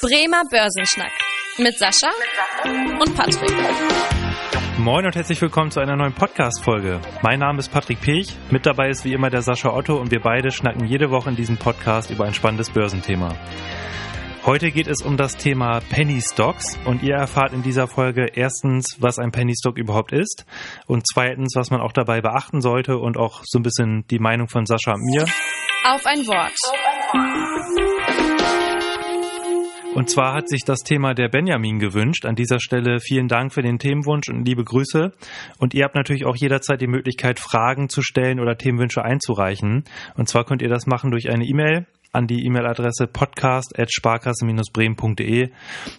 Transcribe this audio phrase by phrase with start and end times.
[0.00, 1.10] Bremer Börsenschnack
[1.58, 2.08] mit Sascha
[3.00, 3.50] und Patrick.
[4.78, 7.00] Moin und herzlich willkommen zu einer neuen Podcast-Folge.
[7.22, 10.20] Mein Name ist Patrick Pech, mit dabei ist wie immer der Sascha Otto und wir
[10.20, 13.34] beide schnacken jede Woche in diesem Podcast über ein spannendes Börsenthema.
[14.46, 18.98] Heute geht es um das Thema Penny Stocks und ihr erfahrt in dieser Folge erstens,
[19.00, 20.46] was ein Penny Stock überhaupt ist
[20.86, 24.46] und zweitens, was man auch dabei beachten sollte und auch so ein bisschen die Meinung
[24.46, 25.24] von Sascha und mir.
[25.84, 27.97] Auf ein Wort.
[29.98, 32.24] Und zwar hat sich das Thema der Benjamin gewünscht.
[32.24, 35.12] An dieser Stelle vielen Dank für den Themenwunsch und liebe Grüße.
[35.58, 39.82] Und ihr habt natürlich auch jederzeit die Möglichkeit, Fragen zu stellen oder Themenwünsche einzureichen.
[40.14, 45.50] Und zwar könnt ihr das machen durch eine E-Mail an die E-Mail-Adresse podcast.sparkasse-bremen.de.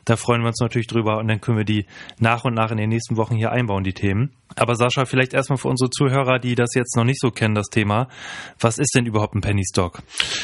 [0.05, 1.85] Da freuen wir uns natürlich drüber und dann können wir die
[2.19, 4.31] nach und nach in den nächsten Wochen hier einbauen, die Themen.
[4.55, 7.67] Aber Sascha, vielleicht erstmal für unsere Zuhörer, die das jetzt noch nicht so kennen, das
[7.67, 8.07] Thema.
[8.59, 10.01] Was ist denn überhaupt ein Penny Stock?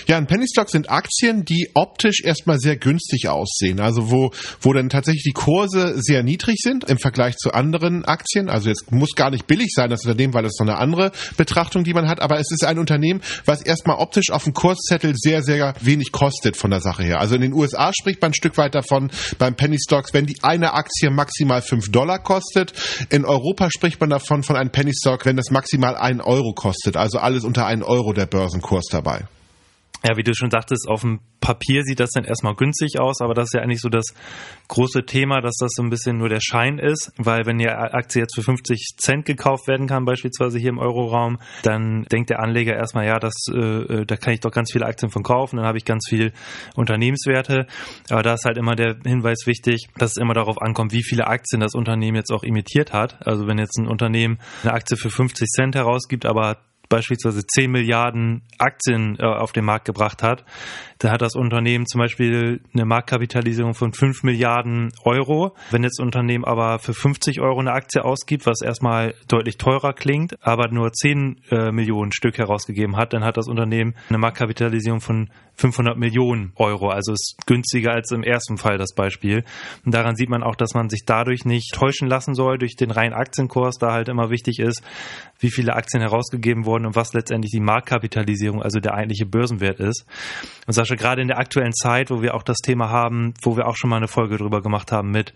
[0.07, 3.79] Ja, ein Penny Stock sind Aktien, die optisch erstmal sehr günstig aussehen.
[3.79, 8.49] Also wo, wo dann tatsächlich die Kurse sehr niedrig sind im Vergleich zu anderen Aktien.
[8.49, 11.83] Also jetzt muss gar nicht billig sein, das Unternehmen, weil das noch eine andere Betrachtung,
[11.83, 12.21] die man hat.
[12.21, 16.57] Aber es ist ein Unternehmen, was erstmal optisch auf dem Kurszettel sehr, sehr wenig kostet
[16.57, 17.19] von der Sache her.
[17.19, 20.37] Also in den USA spricht man ein Stück weit davon beim Penny Stocks, wenn die
[20.43, 22.73] eine Aktie maximal 5 Dollar kostet.
[23.09, 26.97] In Europa spricht man davon von einem Penny Stock, wenn das maximal 1 Euro kostet.
[26.97, 29.25] Also alles unter 1 Euro der Börsenkurs dabei.
[30.05, 33.33] Ja, wie du schon sagtest, auf dem Papier sieht das dann erstmal günstig aus, aber
[33.33, 34.13] das ist ja eigentlich so das
[34.67, 38.21] große Thema, dass das so ein bisschen nur der Schein ist, weil wenn die Aktie
[38.21, 42.75] jetzt für 50 Cent gekauft werden kann, beispielsweise hier im Euroraum, dann denkt der Anleger
[42.75, 45.65] erstmal, ja, das, äh, äh da kann ich doch ganz viele Aktien von kaufen, dann
[45.65, 46.33] habe ich ganz viel
[46.75, 47.65] Unternehmenswerte.
[48.11, 51.25] Aber da ist halt immer der Hinweis wichtig, dass es immer darauf ankommt, wie viele
[51.25, 53.25] Aktien das Unternehmen jetzt auch imitiert hat.
[53.25, 56.57] Also wenn jetzt ein Unternehmen eine Aktie für 50 Cent herausgibt, aber
[56.89, 60.45] beispielsweise 10 Milliarden Aktien äh, auf den Markt gebracht hat,
[60.99, 65.53] da hat das Unternehmen zum Beispiel eine Marktkapitalisierung von 5 Milliarden Euro.
[65.69, 69.93] Wenn jetzt ein Unternehmen aber für 50 Euro eine Aktie ausgibt, was erstmal deutlich teurer
[69.93, 75.01] klingt, aber nur 10 äh, Millionen Stück herausgegeben hat, dann hat das Unternehmen eine Marktkapitalisierung
[75.01, 76.89] von 500 Millionen Euro.
[76.89, 79.43] Also ist günstiger als im ersten Fall das Beispiel.
[79.85, 82.91] Und daran sieht man auch, dass man sich dadurch nicht täuschen lassen soll durch den
[82.91, 84.81] reinen Aktienkurs, da halt immer wichtig ist,
[85.39, 90.05] wie viele Aktien herausgegeben wurden und was letztendlich die Marktkapitalisierung, also der eigentliche Börsenwert ist.
[90.65, 93.67] Und Sascha, gerade in der aktuellen Zeit, wo wir auch das Thema haben, wo wir
[93.67, 95.33] auch schon mal eine Folge drüber gemacht haben mit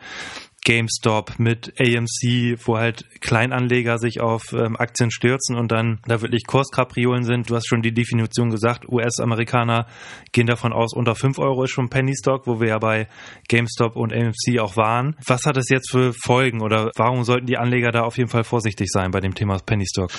[0.66, 6.46] GameStop, mit AMC, wo halt Kleinanleger sich auf ähm, Aktien stürzen und dann da wirklich
[6.46, 7.50] Kurskapriolen sind.
[7.50, 9.88] Du hast schon die Definition gesagt, US-Amerikaner
[10.32, 13.08] gehen davon aus, unter 5 Euro ist schon Penny Stock, wo wir ja bei
[13.48, 15.16] GameStop und AMC auch waren.
[15.26, 18.44] Was hat es jetzt für Folgen oder warum sollten die Anleger da auf jeden Fall
[18.44, 20.12] vorsichtig sein bei dem Thema Penny Stock?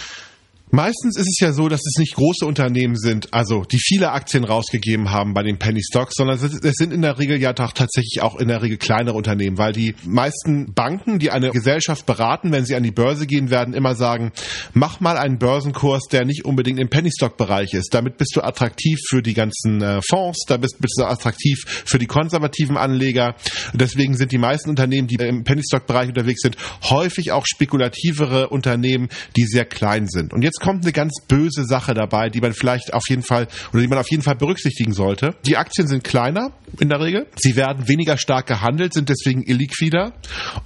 [0.73, 4.45] Meistens ist es ja so, dass es nicht große Unternehmen sind, also die viele Aktien
[4.45, 8.23] rausgegeben haben bei den Penny Stocks, sondern es sind in der Regel ja doch tatsächlich
[8.23, 12.65] auch in der Regel kleinere Unternehmen, weil die meisten Banken, die eine Gesellschaft beraten, wenn
[12.65, 14.31] sie an die Börse gehen, werden immer sagen,
[14.73, 17.93] mach mal einen Börsenkurs, der nicht unbedingt im Penny Stock Bereich ist.
[17.93, 22.07] Damit bist du attraktiv für die ganzen äh, Fonds, da bist, du attraktiv für die
[22.07, 23.35] konservativen Anleger.
[23.73, 28.51] Deswegen sind die meisten Unternehmen, die im Penny Stock Bereich unterwegs sind, häufig auch spekulativere
[28.51, 30.33] Unternehmen, die sehr klein sind.
[30.33, 33.83] Und jetzt kommt eine ganz böse Sache dabei, die man vielleicht auf jeden Fall oder
[33.83, 35.35] die man auf jeden Fall berücksichtigen sollte.
[35.47, 37.27] Die Aktien sind kleiner in der Regel.
[37.37, 40.13] Sie werden weniger stark gehandelt, sind deswegen illiquider.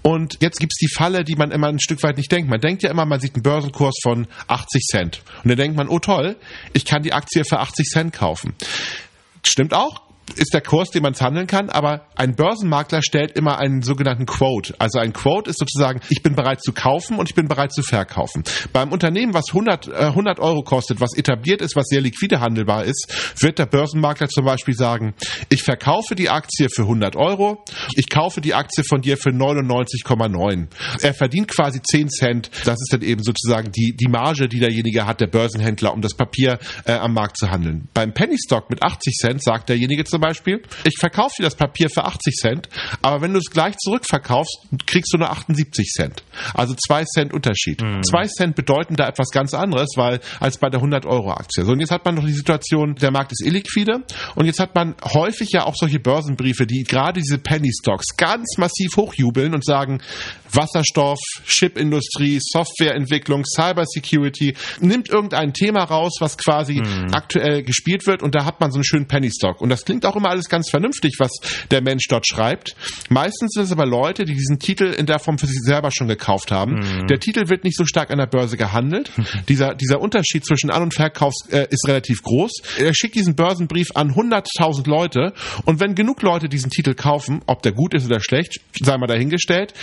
[0.03, 2.51] Und jetzt gibt's die Falle, die man immer ein Stück weit nicht denkt.
[2.51, 5.23] Man denkt ja immer, man sieht einen Börsenkurs von 80 Cent.
[5.43, 6.37] Und dann denkt man, oh toll,
[6.73, 8.55] ich kann die Aktie für 80 Cent kaufen.
[9.47, 10.04] Stimmt auch,
[10.39, 14.75] ist der Kurs, den man handeln kann, aber ein Börsenmakler stellt immer einen sogenannten Quote.
[14.79, 17.83] Also ein Quote ist sozusagen, ich bin bereit zu kaufen und ich bin bereit zu
[17.83, 18.45] verkaufen.
[18.73, 22.85] Beim Unternehmen, was 100, äh, 100 Euro kostet, was etabliert ist, was sehr liquide handelbar
[22.85, 25.15] ist, wird der Börsenmakler zum Beispiel sagen,
[25.49, 30.67] ich verkaufe die Aktie für 100 Euro, ich kaufe die Aktie von dir für 99,9.
[31.03, 32.51] Er verdient quasi 10 Cent.
[32.65, 36.15] Das ist dann eben sozusagen die, die Marge, die derjenige hat, der Börsenhändler, um das
[36.15, 37.89] Papier äh, am Markt zu handeln.
[37.95, 41.91] Beim Penny Stock mit 80 Cent sagt derjenige zum Beispiel, ich verkaufe dir das Papier
[41.91, 42.69] für 80 Cent,
[43.03, 46.23] aber wenn du es gleich zurückverkaufst, kriegst du nur 78 Cent.
[46.55, 47.81] Also 2 Cent Unterschied.
[47.81, 48.29] 2 mhm.
[48.29, 51.65] Cent bedeuten da etwas ganz anderes, weil als bei der 100 Euro Aktie.
[51.65, 54.03] So, und jetzt hat man noch die Situation, der Markt ist illiquide
[54.35, 58.57] und jetzt hat man häufig ja auch solche Börsenbriefe, die gerade diese Penny Stocks ganz
[58.57, 60.01] massiv hochjubeln und sagen,
[60.53, 67.13] Wasserstoff, Chipindustrie, Softwareentwicklung, Cybersecurity, nimmt irgendein Thema raus, was quasi mhm.
[67.13, 69.61] aktuell gespielt wird und da hat man so einen schönen Penny Stock.
[69.61, 71.33] Und das klingt klingt auch immer alles ganz vernünftig, was
[71.71, 72.75] der Mensch dort schreibt.
[73.09, 76.09] Meistens sind es aber Leute, die diesen Titel in der Form für sich selber schon
[76.09, 76.75] gekauft haben.
[76.75, 77.07] Mhm.
[77.09, 79.11] Der Titel wird nicht so stark an der Börse gehandelt.
[79.49, 82.53] dieser, dieser Unterschied zwischen An- und Verkauf äh, ist relativ groß.
[82.79, 85.33] Er schickt diesen Börsenbrief an 100.000 Leute
[85.65, 89.07] und wenn genug Leute diesen Titel kaufen, ob der gut ist oder schlecht, sei mal
[89.07, 89.75] dahingestellt,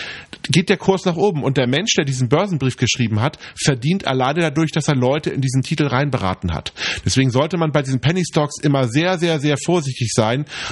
[0.50, 4.42] geht der Kurs nach oben und der Mensch, der diesen Börsenbrief geschrieben hat, verdient alleine
[4.42, 6.74] dadurch, dass er Leute in diesen Titel reinberaten hat.
[7.06, 10.21] Deswegen sollte man bei diesen Penny Stocks immer sehr, sehr, sehr vorsichtig sein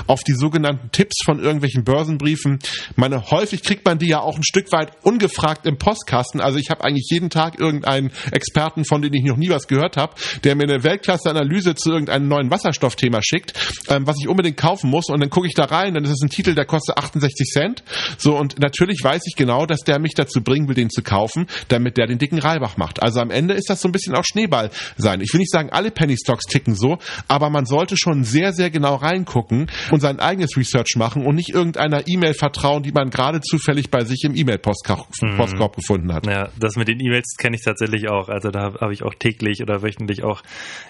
[0.08, 2.60] auf die sogenannten Tipps von irgendwelchen Börsenbriefen.
[2.96, 6.42] Meine, häufig kriegt man die ja auch ein Stück weit ungefragt im Postkasten.
[6.42, 9.98] Also ich habe eigentlich jeden Tag irgendeinen Experten, von dem ich noch nie was gehört
[9.98, 13.54] habe, der mir eine Weltklasse-Analyse zu irgendeinem neuen Wasserstoffthema schickt,
[13.90, 15.10] ähm, was ich unbedingt kaufen muss.
[15.10, 17.84] Und dann gucke ich da rein, dann ist es ein Titel, der kostet 68 Cent.
[18.18, 21.48] So, und natürlich weiß ich genau, dass der mich dazu bringen will, den zu kaufen,
[21.68, 23.02] damit der den dicken Reibach macht.
[23.02, 25.22] Also am Ende ist das so ein bisschen auch Schneeball sein.
[25.22, 28.70] Ich will nicht sagen, alle Penny Stocks ticken so, aber man sollte schon sehr, sehr
[28.70, 33.42] genau reingucken und sein eigenes Research machen und nicht irgendeiner E-Mail vertrauen, die man gerade
[33.42, 35.72] zufällig bei sich im E-Mail-Postkorb mhm.
[35.76, 36.26] gefunden hat.
[36.26, 38.30] Ja, das mit den E-Mails kenne ich tatsächlich auch.
[38.30, 40.42] Also da habe ich auch täglich oder wöchentlich auch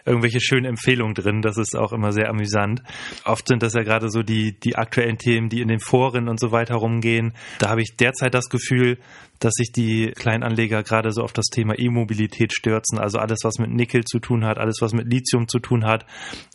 [0.06, 1.42] irgendwelche schönen Empfehlungen drin.
[1.42, 2.82] Das ist auch immer sehr amüsant.
[3.26, 6.40] Oft sind das ja gerade so die, die aktuellen Themen, die in den Foren und
[6.40, 7.34] so weiter rumgehen.
[7.60, 8.98] Da habe ich derzeit das Gefühl,
[9.40, 13.72] dass sich die Kleinanleger gerade so auf das Thema E-Mobilität stürzen, also alles, was mit
[13.72, 16.06] Nickel zu tun hat, alles, was mit Lithium zu tun hat,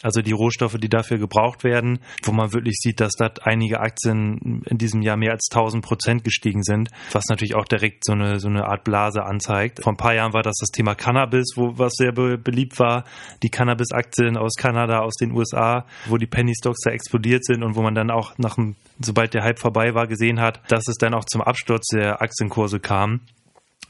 [0.03, 1.84] also die Rohstoffe, die dafür gebraucht werden,
[2.23, 6.25] wo man wirklich sieht, dass da einige Aktien in diesem Jahr mehr als 1000 Prozent
[6.25, 9.83] gestiegen sind, was natürlich auch direkt so eine, so eine Art Blase anzeigt.
[9.83, 13.05] Vor ein paar Jahren war das das Thema Cannabis, wo was sehr be beliebt war,
[13.43, 17.77] die Cannabis-Aktien aus Kanada, aus den USA, wo die Penny Stocks da explodiert sind und
[17.77, 20.97] wo man dann auch nach dem, sobald der Hype vorbei war, gesehen hat, dass es
[20.97, 23.21] dann auch zum Absturz der Aktienkurse kam.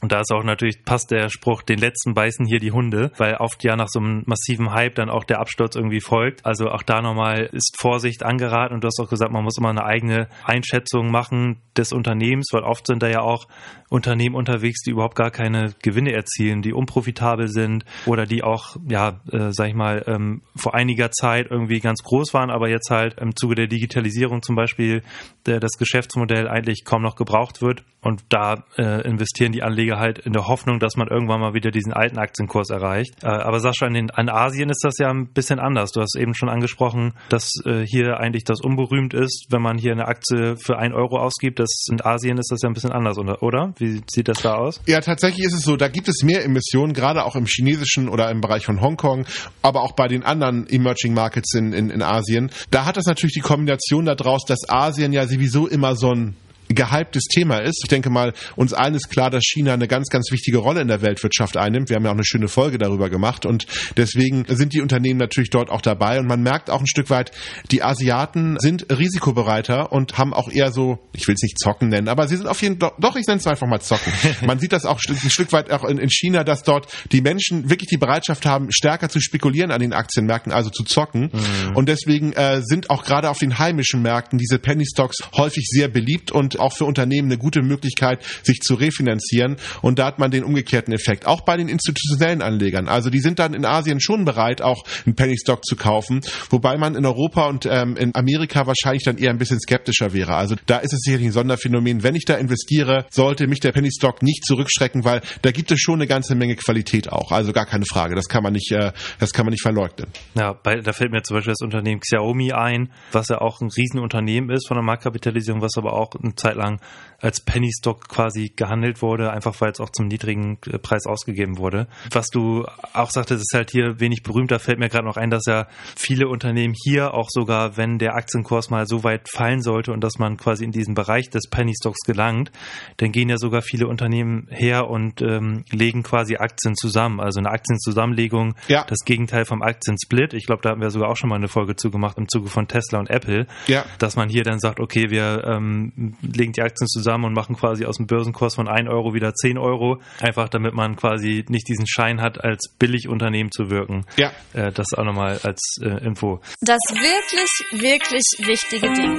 [0.05, 3.37] Und da ist auch natürlich, passt der Spruch, den letzten beißen hier die Hunde, weil
[3.37, 6.45] oft ja nach so einem massiven Hype dann auch der Absturz irgendwie folgt.
[6.45, 9.71] Also auch da nochmal ist Vorsicht angeraten und du hast auch gesagt, man muss immer
[9.71, 13.49] eine eigene Einschätzung machen des Unternehmens, weil oft sind da ja auch
[13.89, 19.21] Unternehmen unterwegs, die überhaupt gar keine Gewinne erzielen, die unprofitabel sind oder die auch, ja,
[19.31, 23.19] äh, sag ich mal, ähm, vor einiger Zeit irgendwie ganz groß waren, aber jetzt halt
[23.21, 25.03] im Zuge der Digitalisierung zum Beispiel
[25.47, 27.85] der, das Geschäftsmodell eigentlich kaum noch gebraucht wird.
[28.05, 31.71] Und da äh, investieren die Anleger halt in der Hoffnung, dass man irgendwann mal wieder
[31.71, 33.15] diesen alten Aktienkurs erreicht.
[33.23, 35.91] Äh, aber Sascha, in, den, in Asien ist das ja ein bisschen anders.
[35.93, 39.93] Du hast eben schon angesprochen, dass äh, hier eigentlich das unberühmt ist, wenn man hier
[39.93, 41.59] eine Aktie für ein Euro ausgibt.
[41.59, 43.73] Das, in Asien ist das ja ein bisschen anders, oder?
[43.79, 44.83] Wie sieht das da aus?
[44.87, 48.31] Ja, tatsächlich ist es so, da gibt es mehr Emissionen, gerade auch im chinesischen oder
[48.31, 49.25] im Bereich von Hongkong,
[49.63, 52.51] aber auch bei den anderen Emerging Markets in, in, in Asien.
[52.71, 56.37] Da hat das natürlich die Kombination daraus, dass Asien ja sowieso immer so ein
[56.69, 57.81] gehyptes Thema ist.
[57.85, 60.89] Ich denke mal, uns allen ist klar, dass China eine ganz, ganz wichtige Rolle in
[60.89, 61.89] der Weltwirtschaft einnimmt.
[61.89, 63.67] Wir haben ja auch eine schöne Folge darüber gemacht und
[63.97, 67.33] deswegen sind die Unternehmen natürlich dort auch dabei und man merkt auch ein Stück weit,
[67.71, 72.09] die Asiaten sind risikobereiter und haben auch eher so, ich will es nicht zocken nennen,
[72.09, 74.13] aber sie sind auf jeden Fall, doch, ich nenne es einfach mal zocken.
[74.47, 77.89] Man sieht das auch ein Stück weit auch in, China, dass dort die Menschen wirklich
[77.89, 81.31] die Bereitschaft haben, stärker zu spekulieren an den Aktienmärkten, also zu zocken.
[81.33, 81.77] Mhm.
[81.77, 85.89] Und deswegen äh, sind auch gerade auf den heimischen Märkten diese Penny Stocks häufig sehr
[85.89, 89.57] beliebt und auch für Unternehmen eine gute Möglichkeit, sich zu refinanzieren.
[89.83, 91.27] Und da hat man den umgekehrten Effekt.
[91.27, 92.89] Auch bei den institutionellen Anlegern.
[92.89, 96.21] Also die sind dann in Asien schon bereit, auch einen Penny Stock zu kaufen,
[96.51, 100.35] wobei man in Europa und ähm, in Amerika wahrscheinlich dann eher ein bisschen skeptischer wäre.
[100.35, 102.03] Also da ist es sicherlich ein Sonderphänomen.
[102.03, 105.81] Wenn ich da investiere, sollte mich der Penny Stock nicht zurückschrecken, weil da gibt es
[105.81, 107.33] schon eine ganze Menge Qualität auch.
[107.33, 108.15] Also gar keine Frage.
[108.15, 110.09] Das kann man nicht, äh, das kann man nicht verleugnen.
[110.35, 113.69] Ja, bei, da fällt mir zum Beispiel das Unternehmen Xiaomi ein, was ja auch ein
[113.69, 116.81] Riesenunternehmen ist von der Marktkapitalisierung, was aber auch eine Zeit lang
[117.25, 121.57] als Penny Stock quasi gehandelt wurde, einfach weil es auch zum niedrigen äh, Preis ausgegeben
[121.57, 121.89] wurde.
[122.11, 124.51] Was du auch sagtest, ist halt hier wenig berühmt.
[124.51, 128.15] Da fällt mir gerade noch ein, dass ja viele Unternehmen hier auch sogar, wenn der
[128.15, 131.73] Aktienkurs mal so weit fallen sollte und dass man quasi in diesen Bereich des Penny
[131.75, 132.53] Stocks gelangt,
[132.99, 137.21] dann gehen ja sogar viele Unternehmen her und ähm, legen quasi Aktien zusammen.
[137.21, 138.85] Also eine Aktienzusammenlegung, ja.
[138.87, 140.35] das Gegenteil vom Aktiensplit.
[140.35, 142.69] Ich glaube, da haben wir sogar auch schon mal eine Folge zugemacht im Zuge von
[142.69, 143.87] Tesla und Apple, ja.
[143.99, 147.85] dass man hier dann sagt, okay, wir ähm, legen die Aktien zusammen und machen quasi
[147.85, 151.87] aus dem Börsenkurs von 1 Euro wieder 10 Euro, einfach damit man quasi nicht diesen
[151.87, 154.05] Schein hat, als Billigunternehmen zu wirken.
[154.17, 154.33] Ja.
[154.53, 156.41] Äh, das auch nochmal als äh, Info.
[156.61, 159.19] Das wirklich, wirklich wichtige Ding.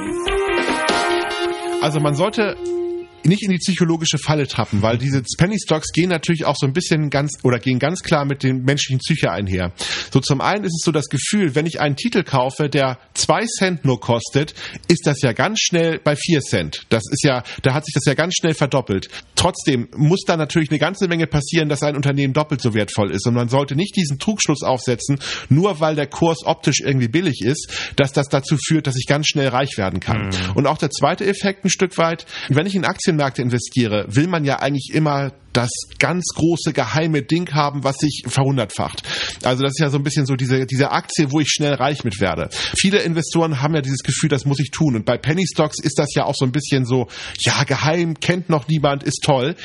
[1.82, 2.58] Also man sollte
[3.26, 6.74] nicht in die psychologische Falle trappen, weil diese Penny Stocks gehen natürlich auch so ein
[6.74, 9.72] bisschen ganz oder gehen ganz klar mit dem menschlichen Psyche einher.
[10.12, 13.46] So zum einen ist es so das Gefühl, wenn ich einen Titel kaufe, der zwei
[13.46, 14.54] Cent nur kostet,
[14.88, 16.86] ist das ja ganz schnell bei vier Cent.
[16.90, 19.10] Das ist ja, da hat sich das ja ganz schnell verdoppelt.
[19.36, 23.28] Trotzdem muss da natürlich eine ganze Menge passieren, dass ein Unternehmen doppelt so wertvoll ist.
[23.28, 27.92] Und man sollte nicht diesen Trugschluss aufsetzen, nur weil der Kurs optisch irgendwie billig ist,
[27.96, 30.28] dass das dazu führt, dass ich ganz schnell reich werden kann.
[30.28, 30.52] Mhm.
[30.56, 34.44] Und auch der zweite Effekt ein Stück weit, wenn ich in Aktienmärkte investiere, will man
[34.44, 35.70] ja eigentlich immer das
[36.00, 39.04] ganz große geheime Ding haben, was sich verhundertfacht.
[39.44, 42.04] Also das ist ja so ein bisschen so diese, diese Aktie, wo ich schnell reich
[42.04, 42.50] mit werde.
[42.78, 44.96] Viele Investoren haben ja dieses Gefühl, das muss ich tun.
[44.96, 47.08] Und bei Penny Stocks ist das ja auch so ein bisschen so,
[47.40, 49.56] ja, geheim, kennt noch niemand, ist toll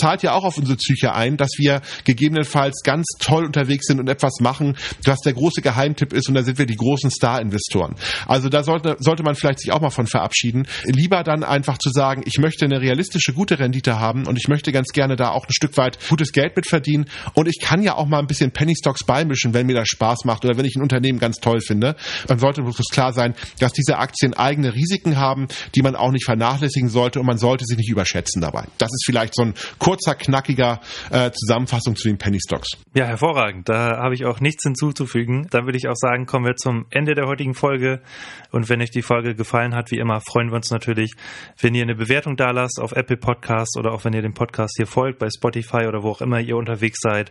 [0.00, 4.08] zahlt ja auch auf unsere Psyche ein, dass wir gegebenenfalls ganz toll unterwegs sind und
[4.08, 7.96] etwas machen, was der große Geheimtipp ist und da sind wir die großen Star-Investoren.
[8.26, 10.66] Also da sollte, sollte man vielleicht sich auch mal von verabschieden.
[10.84, 14.72] Lieber dann einfach zu sagen, ich möchte eine realistische, gute Rendite haben und ich möchte
[14.72, 17.94] ganz gerne da auch ein Stück weit gutes Geld mit verdienen und ich kann ja
[17.94, 20.76] auch mal ein bisschen Penny Stocks beimischen, wenn mir das Spaß macht oder wenn ich
[20.76, 21.96] ein Unternehmen ganz toll finde.
[22.26, 26.24] Dann sollte es klar sein, dass diese Aktien eigene Risiken haben, die man auch nicht
[26.24, 28.66] vernachlässigen sollte und man sollte sie nicht überschätzen dabei.
[28.78, 30.80] Das ist vielleicht so ein kurzer, knackiger
[31.10, 32.68] äh, Zusammenfassung zu den Penny Stocks.
[32.94, 33.68] Ja, hervorragend.
[33.68, 35.46] Da habe ich auch nichts hinzuzufügen.
[35.50, 38.02] Dann würde ich auch sagen, kommen wir zum Ende der heutigen Folge.
[38.50, 41.12] Und wenn euch die Folge gefallen hat, wie immer, freuen wir uns natürlich,
[41.60, 44.74] wenn ihr eine Bewertung da lasst auf Apple Podcasts oder auch wenn ihr dem Podcast
[44.76, 47.30] hier folgt, bei Spotify oder wo auch immer ihr unterwegs seid.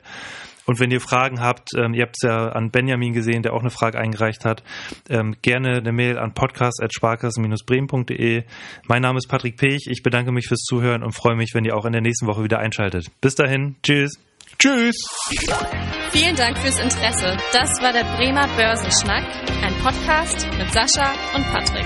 [0.65, 3.60] Und wenn ihr Fragen habt, ähm, ihr habt es ja an Benjamin gesehen, der auch
[3.60, 4.63] eine Frage eingereicht hat,
[5.10, 8.44] ähm, gerne eine Mail an podcast.sparkassen-bremen.de.
[8.88, 9.88] Mein Name ist Patrick Pech.
[9.88, 12.46] Ich bedanke mich fürs Zuhören und freue mich, wenn ihr auch in der nächsten Woche
[12.46, 13.08] wieder einschaltet.
[13.20, 13.75] Bis dahin.
[13.84, 14.13] Tschüss.
[14.58, 14.96] Tschüss.
[16.12, 17.36] Vielen Dank fürs Interesse.
[17.51, 19.25] Das war der Bremer Börsenschnack,
[19.63, 21.86] ein Podcast mit Sascha und Patrick.